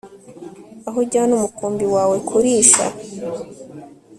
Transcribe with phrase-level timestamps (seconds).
[0.87, 2.85] aho ujyana umukumbi wawe kurisha